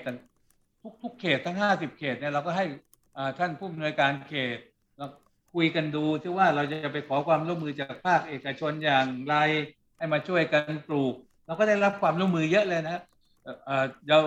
[0.82, 2.66] ทุกทุกเขตทั้งห้าสิบเขตเนี่ยเราก็ให้
[3.40, 4.58] ท่านผู้อำนวยการเขต
[4.98, 5.06] เรา
[5.54, 9.36] คุยกันดูที่ว่าเราจะไปขอความร่วมมือจากภาคเอกชนอย่างไร
[9.98, 11.14] ให้มาช่วยกันปลูก
[11.46, 13.02] เราก็ได้รับความร่วมมือเยอะเลยนะ
[13.44, 14.20] เอ่อเอ่อเรา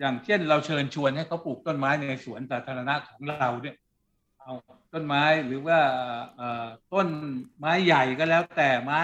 [0.00, 3.76] อย่างเช่นเราเชิญชวนให้เขาปลูกต้นไม้ในสวนสาธารณะของเราเนี่ย
[4.50, 4.60] เอา
[4.94, 5.80] ต้นไม้หรือว่า
[6.92, 7.08] ต้น
[7.58, 9.02] ไม้ใหญ่ก็แล้ว แต่ไม้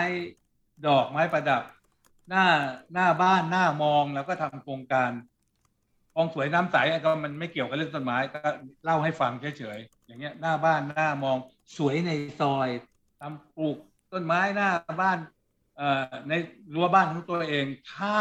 [0.86, 1.62] ดอกไม้ประดับ
[2.28, 2.46] หน้า
[2.94, 5.10] หน้าบ้านหน้ามองแล้วก็ทำโครงการ
[6.14, 8.40] คลองสวยน้ำใสก็มันไม่เกี่ยวกับเรื่องต้นไม้ก็
[8.84, 11.36] เล่าให้ฟังเฉยๆอย่างเงี้ยหน้าบ้านหน้ามอง
[11.76, 12.68] สวยในซอย
[13.20, 13.76] ทำปลูก
[14.12, 15.18] ต้นไม้หน้าบ้าน
[16.28, 16.32] ใน
[16.74, 18.16] รั้วบ้านของตัวเอง ถ้า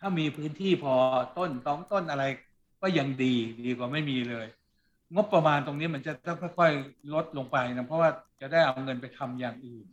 [0.00, 0.94] ถ้ามีพื้นที่พอ
[1.38, 2.24] ต้นสองต้นอะไร
[2.82, 3.34] ก็ยังดี
[3.66, 4.46] ดีกว่าไม่มีเลย
[5.14, 9.84] งบประมาณตรงนี้มันจะต้องค่อยๆลดลงไปนะเพราะว่าจะได้เอาเงินไปทำอย่างอื่น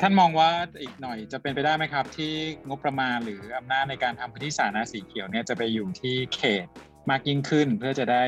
[0.00, 0.50] ท่านมองว่า
[0.82, 2.32] อีกหน่อยจะเป็นไปได้ไหมครับ ที่
[2.68, 6.66] งบประมาณหรืออำนาจในการทำพื้นที่สาธารณะสีเขียวเนี่ยจะไปอยู่ที่เขต
[7.10, 8.24] มากยิ่งขึ้น เพื่อจะได้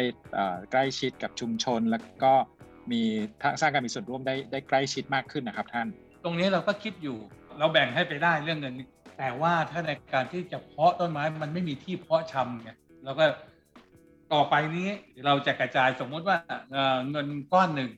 [0.71, 2.33] ใกล้ชิดกับชุมชน แล้วก็
[2.93, 3.03] มี
[3.61, 5.87] สร้างการมีส่วนร่วมได้ได้ใกล้ชิดมากขึ้นนะครับท่าน
[6.25, 7.19] ตรงนี้เราก็คิดอยู่
[7.59, 8.75] เราแบ่งให้ไปได้เรื่องเงิน
[9.19, 12.71] แต่ว่าถ้าในการที่จะเพาะต้นไม้มันไม่มีที่เพาะชำไง
[13.05, 13.25] เราก็
[14.33, 14.89] ต่อไปนี้
[15.27, 16.39] เราจะกระจายสมมติว่า
[16.71, 17.91] เอ่อเงินก้อนหนึ่ง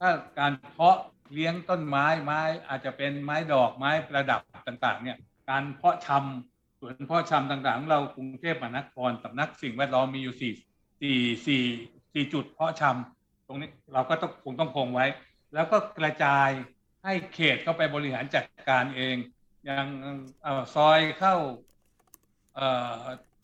[0.00, 0.98] ถ้าการเพาะ
[1.32, 5.18] เลี้ยงต้นไม้ไม้อาจจะเป็นไม้ดอกไม้ประดับต่างๆ เนี่ย
[5.50, 10.52] การเพาะชำสวนเพาะชำต่างๆของเรากรุงเทพมหานครสำนักสิ่งแวดล้อมมีอยู่สี่
[11.00, 11.62] สี่สี่
[12.12, 15.06] สี่จุดเพาะชำตรงนี้เราก็ต้องคงต้องคงไว้
[15.54, 16.48] แล้วก็กระจาย
[17.06, 19.16] ให้เขตเข้าไปบริหารจัดการเอง
[19.64, 19.86] อย่าง
[20.44, 21.34] อซอยเข้า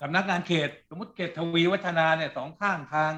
[0.01, 3.12] สำนักงานเขต สมมติเขตทวีวัฒนาเนี่ยสองข้างทาง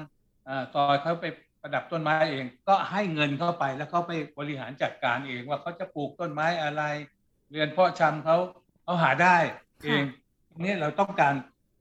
[0.47, 1.25] อซอยเขาไป
[1.61, 6.83] ประดับต้นไม้เอง ก็ให้เงินเข้าไปแล้วเขาไปบริหารจัดการเองว่าเขาจะปลูกต้นไม้อะไร
[7.49, 8.37] เรือนเพาะชำเขา
[8.83, 9.37] เขาหาได้
[9.83, 10.03] เอง
[10.63, 11.33] นี่เราต้องการ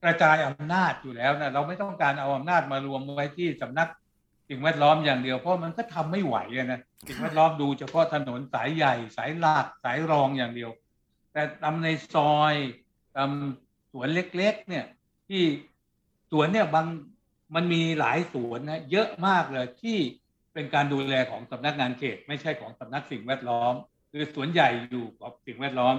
[0.03, 3.89] กระจายอำนาจอยู่แล้วนะเราไม่ต้องการเอาอำนาจมารวมไว้ที่สำนัก
[4.49, 10.71] สิ่งแวดล้อมอย่างเดียวเพราะมันก็ทำไม่ไหวนะสิ่งแวดล้อมดูเฉพาะถนนสายใหญ่สายหลักสายรองอย่างเดียว
[11.33, 12.55] แต่ทำในซอย
[13.17, 14.85] ทำสวนเล็ก ๆ เนี่ย
[15.29, 15.43] ที่
[16.31, 16.87] สวนเนี่ยบาง
[17.55, 19.99] มันมีหลายสวนนะเยอะมากเลยที่
[20.55, 23.75] เป็นการดูแลของสำนักงานเขต ไม่ใช่ของสำนักสิ่งแวดล้อม
[24.13, 25.95] คือสวนใหญ่อยู่กับสิ่งแวดล้อม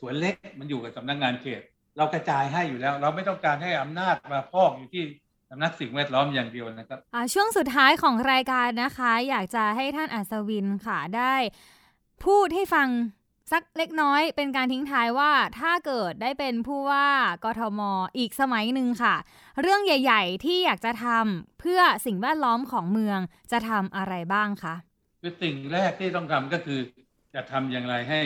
[0.00, 1.62] สวนเล็กมันอยู่กับสำนักงานเขต
[1.96, 5.04] เรากระจายให้อยู่แล้ว เราไม่ต้องการให้อำนาจมาพอกอยู่ที่
[5.50, 6.98] สำนักสิ่งแวดล้อมอย่างเดียวนะครับ
[7.34, 11.34] ช่วงสุดท้ายของรายการนะคะ อยากจะให้ท่านอัศวินค่ะได้
[12.24, 12.88] พูดให้ฟัง
[13.52, 17.08] สักเล็กน้อยเป็นการทิ้งท้ายว่าถ้าเกิดได้เป็นผู้ว่า
[17.44, 17.80] กทม
[18.18, 19.14] อีกสมัยหนึ่งค่ะ
[19.60, 23.18] เรื่องใหญ่ ๆ ที่อยากจะทำเพื่อสิ่งแวดล้อมของเมือง
[23.52, 24.74] จะทำอะไรบ้างคะ
[25.20, 26.80] คือสิ่งแรกที่ต้องทำก็คือ
[27.34, 28.20] จะทำอย่างไรให้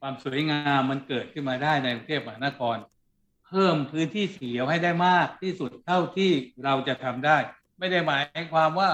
[0.00, 2.76] ความสวยงามมันเกิดขึ้นมาได้ในกรุงเทพมหานคร
[3.48, 6.30] เพิ่มพื้นที่เสียวให้ได้มากที่สุดเท่าที่
[6.64, 7.36] เราจะทำได้
[7.78, 8.90] ไม่ได้หมายความว่า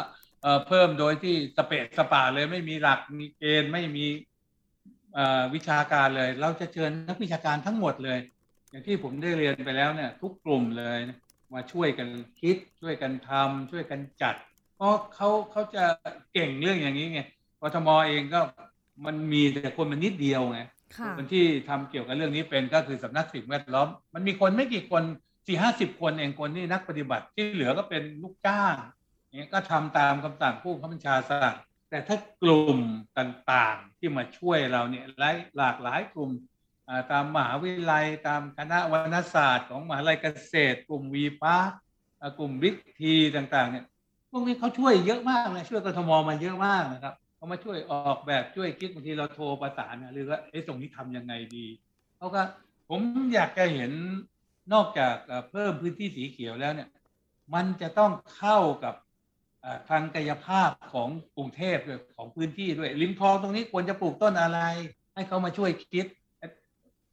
[0.67, 4.07] เพิ่มโดยที่สเปซสปาเลยไม่มีหลักมีเกณฑ์ไม่มี
[5.55, 8.19] วิชาการเลย เราจะเชิญนักวิชาการทั้งหมดเลย
[8.71, 10.99] อย่างที่ผมได้เรียนไปแล้วเนี่ย ทุกกลุ่มเลย
[11.55, 12.09] มาช่วยกัน
[12.41, 14.35] คิดช่วยกันทำช่วยกันจัด
[14.77, 15.85] เพราะเขาเขาจะ
[16.33, 17.21] เก่งเรื่องอย่างนี้ไง
[17.61, 18.41] กทมเองก็
[19.07, 20.61] มันมีแต่คนมันนิดเดียวไง
[21.17, 25.03] คนที่ทำเกี่ยวกับเรื่องนี้เป็นก็คือสำนักสิ่งแวดล้อม มันมีคนไม่กี่คน
[25.47, 28.75] สี่ห้าสิบคนเองคนนี่นักปฏิบัติที่เหลือก็เป็นลูกจ้าง
[29.37, 31.55] เนี่ยก็ทำตามคำสั่งผู้บัญชาสั่ง
[31.91, 32.79] แต่ถ้ากลุ่ม
[33.19, 36.31] ต่างๆที่มาช่วยเราเนี่ยหลายหลากหลายกลุ่ม
[37.13, 41.71] ตามมหาวิทยาลัย ตามคณะวรรณศาสตร์ของมหาวิทยาลัยเกษตร กลุ่มวีพาร์
[42.39, 43.85] กลุ่มบิ๊กทีต่างๆเนี่ย
[44.31, 51.67] พวกนี้เขาช่วยเยอะมากเลยช่วยกทมมาเยอะมากนะครับ เขามาช่วยออกแบบช่วยคิดบางทีเราโทรประสานหรือว่าไอ้ตรงนี้ทำยังไงดี
[52.17, 52.43] เขาก็
[52.89, 53.01] ผม
[53.35, 53.93] อยากจะเห็น
[54.73, 55.15] นอกจาก
[55.51, 56.89] เพิ่มพื้นที่สีเขียวแล้วเนี่ย
[57.55, 58.95] มันจะต้องเข้ากับ
[59.89, 64.61] ทางกายภาพของกรุงเทพด้วยของพื้นที่ด้วยริมคลองตรงนี้ควรจะปลูกต้นอะไร
[65.15, 66.07] ให้เขามาช่วยคิด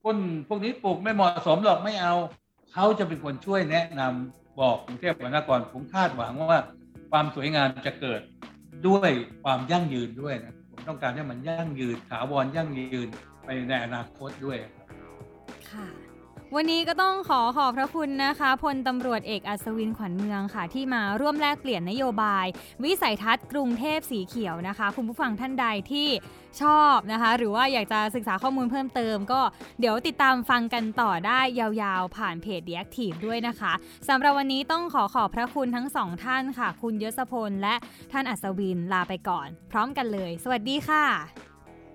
[0.03, 0.17] ต้น
[0.47, 2.15] พวกนี้ปลูกไม่เหมาะสมหรอกไม่เอา
[2.73, 6.59] เขาจะเป็นคนช่วยแนะนำบอกกรุงเทพมหานครผมคาดหวังว่า
[7.11, 8.21] ความสวยงามจะเกิด
[8.87, 9.11] ด้วย
[9.43, 13.07] ความยั่งยืนด้วยนะผมต้องการให้มันยั่งยืนถาวรยั่งยืน
[13.45, 14.57] ไปในอนาคตด้วย
[15.71, 15.85] ค่ะ
[16.55, 22.45] วันนี้ก็ต้องขอขอบพระคุณนะคะพลตำรวจเอกอัศวินขวัญเมืองค่ะ ที่มาร่วมแลกเปลี่ยนนโยบาย
[22.83, 26.09] วิสัยทัศน์กรุงเทพสีเขียวนะคะ คุณผู้ฟังท่านใดที่
[26.61, 29.41] ชอบนะคะ หรือว่าอยากจะศึกษาข้อมูลเพิ่มเติม ก็
[29.79, 33.73] เดี๋ยวติดตามฟังกันต่อได้ยาวๆ ผ่านเพจ The Active ด้วยนะคะ
[34.09, 37.75] สำหรับวันนี้ต้องขอขอบพระคุณทั้งสองท่านค่ะ คุณยศพลและ
[38.11, 41.05] ท่านอัศวินลาไปก่อน พร้อมกันเลย สวัสดีค่ะ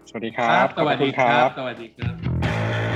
[0.08, 2.95] สวัสดีครับ สวัสดีครับ สวัสดีครับ